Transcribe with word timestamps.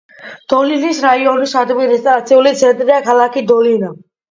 დოლინის 0.53 1.01
რაიონის 1.07 1.53
ადმინისტრაციული 1.61 2.55
ცენტრია 2.65 3.01
ქალაქი 3.13 3.47
დოლინა. 3.55 3.95